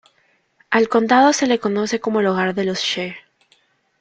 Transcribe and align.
Al 0.71 0.89
condado 0.89 1.31
se 1.31 1.45
le 1.45 1.59
conoce 1.59 1.99
como 1.99 2.21
el 2.21 2.25
hogar 2.25 2.55
de 2.55 2.63
los 2.65 2.79
She. 2.79 3.15